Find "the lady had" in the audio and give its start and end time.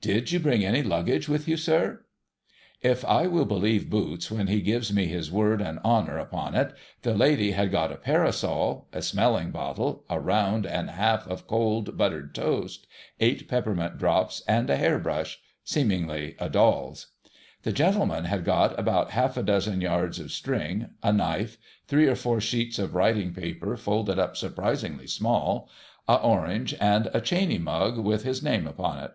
7.02-7.70